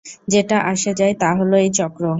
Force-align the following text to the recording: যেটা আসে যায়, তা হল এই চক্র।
যেটা 0.27 0.57
আসে 0.71 0.91
যায়, 0.93 1.13
তা 1.19 1.29
হল 1.39 1.51
এই 1.57 1.69
চক্র। 1.73 2.03